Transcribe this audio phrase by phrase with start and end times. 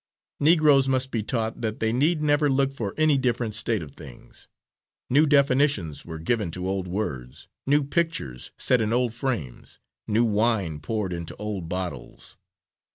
[0.39, 4.47] Negroes must be taught that they need never look for any different state of things.
[5.11, 9.77] New definitions were given to old words, new pictures set in old frames,
[10.07, 12.39] new wine poured into old bottles.